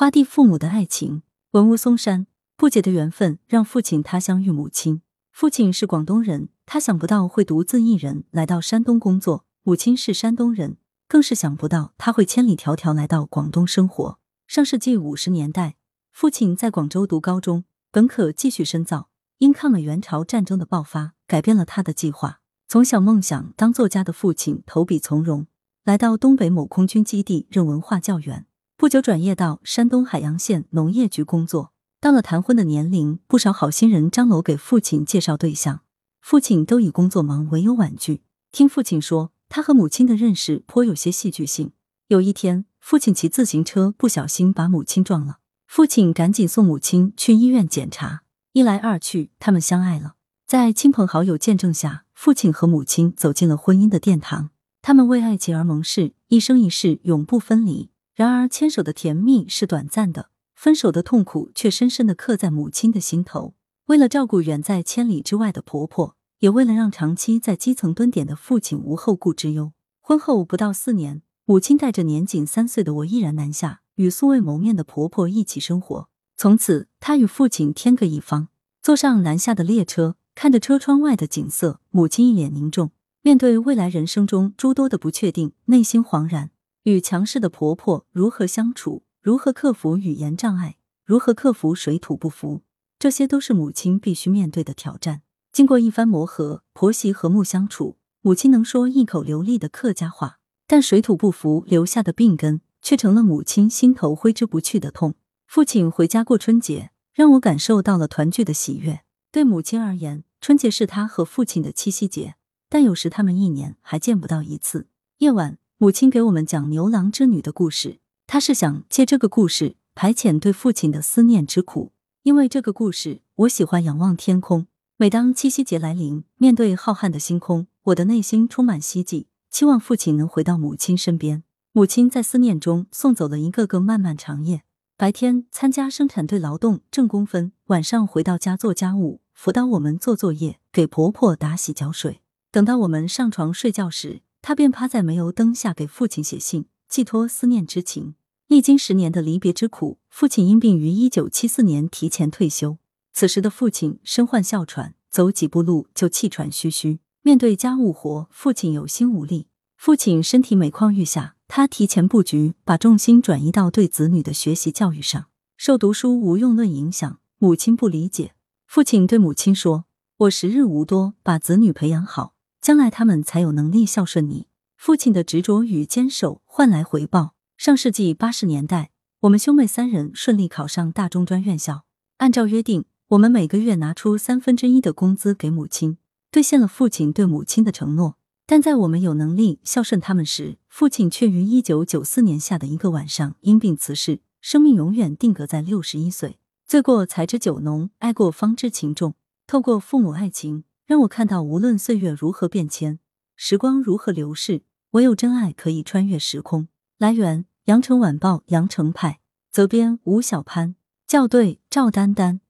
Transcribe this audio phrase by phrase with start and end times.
[0.00, 5.02] 花地父母的爱情，文屋松山，不解的缘分让父亲他乡遇母亲。
[5.30, 14.18] 父亲是广东人，他想不到会独自一人来到山东工作；母亲是山东人，更是想不到他会千里迢迢来到广东生活。
[14.46, 15.76] 上世纪五十年代，
[16.10, 22.40] 父亲在广州读高中，本可继续深造，因抗美援朝战争的爆发，改变了他的计划。
[22.66, 25.46] 从小梦想当作家的父亲投笔从戎，
[25.84, 28.46] 来到东北某空军基地任文化教员，
[28.80, 31.74] 不久转业到山东海阳县农业局工作。
[32.00, 35.82] 到了谈婚的年龄，不少好心人张罗给父亲介绍对象，
[36.22, 38.22] 父亲都以工作忙唯有婉拒。
[38.50, 41.72] 听父亲说，他和母亲的认识颇有些戏剧性。
[42.08, 48.22] 有一天，父亲骑自行车不小心把母亲撞了，父亲赶紧送母亲去医院检查。
[48.54, 50.14] 一来二去，他们相爱了。
[50.46, 54.48] 在亲朋好友见证下，父亲和母亲走进了婚姻的殿堂。
[54.80, 57.89] 他们为爱情而盟誓，一生一世永不分离。
[58.20, 63.54] 然而，牵手的甜蜜是短暂的，分手的痛苦却深深的刻在母亲的心头。
[63.86, 76.10] 为了照顾远在千里之外的婆婆，也为了让长期在基层蹲点的父亲无后顾之忧，婚后不到四年，母亲带着年仅三岁的我毅然南下，与素未谋面的婆婆一起生活。
[76.36, 78.48] 从此，她与父亲天各一方，
[78.82, 80.16] 坐上南下的列车。
[80.34, 82.90] 看着车窗外的景色，母亲一脸凝重。
[83.22, 86.50] 面对未来人生中诸多的不确定，内心惶然。
[86.84, 89.02] 与强势的婆婆如何相处？
[89.20, 90.76] 如何克服语言障碍？
[91.04, 92.62] 如何克服水土不服？
[92.98, 95.22] 这些都是母亲必须面对的挑战。
[95.52, 105.14] 经过一番磨合，婆媳和睦相处，母亲能说一口流利的客家话，但水土不服留下的病根，却成了母亲心头挥之不去的痛。
[105.46, 109.00] 父亲回家过春节，让我感受到了团聚的喜悦。
[109.32, 112.36] 对母亲而言，春节是他和父亲的七夕节，
[112.68, 114.88] 但有时他们一年还见不到一次。
[115.18, 121.92] 夜晚，母亲给我们讲牛郎织女的故事，她是想借这个故事排遣对父亲的思念之苦。
[122.22, 124.66] 因为这个故事，我喜欢仰望天空。
[124.98, 131.44] 每当七夕节来临，面对浩瀚的星空，我的内心充满希冀，期望父亲能回到母亲身边。
[131.72, 134.64] 母亲在思念中送走了一个个漫漫长夜。
[134.98, 139.22] 白天参加生产队劳动挣工分，晚上回到家做家务。
[139.32, 142.20] 辅导我们做作业，给婆婆打洗脚水。
[142.52, 148.14] 等到我们上床睡觉时，他便趴在煤油灯下给父亲写信，寄托思念之情。
[148.46, 152.78] 历经十年的离别之苦，父亲因病于一九七四年提前退休。
[153.12, 157.00] 此时的父亲身患哮喘，走几步路就气喘吁吁。
[157.22, 159.48] 面对家务活，父亲有心无力。
[159.76, 165.26] 父亲身体每况愈下，他提前布局，把重心转移到对子女的学习教育上。
[165.56, 168.32] 受读书无用论影响，母亲不理解。
[168.66, 169.84] 父亲对母亲说
[170.18, 177.34] ：“我时日无多，把子女培养好，将来他们才有能力孝顺你。”父亲的执着与坚守换来回报。
[177.58, 178.90] 上世纪八十年代，
[179.20, 181.84] 我们兄妹三人顺利考上大中专院校。
[182.16, 185.98] 按照约定，我们每个月拿出三分之一的工资给母亲，
[186.30, 188.16] 兑现了父亲对母亲的承诺。
[188.46, 196.38] 但在我们有能力孝顺他们时，父亲却于一九九四年夏的一个晚上因病辞世，生命永远定格在六十一岁。
[196.66, 199.14] 醉过才知酒浓，爱过方知情重。
[199.46, 202.98] 透过父母爱情，让我看到无论岁月如何变迁，
[203.36, 206.66] 时光如何流逝，唯有真爱可以穿越时空。
[206.98, 209.20] 来源：羊城晚报羊城派，
[209.52, 210.74] 责编：吴小潘，
[211.06, 212.40] 校对：赵丹丹。